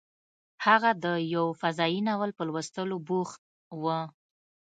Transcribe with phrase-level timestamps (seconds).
[0.65, 3.41] هغه د یو فضايي ناول په لوستلو بوخت
[3.81, 3.83] و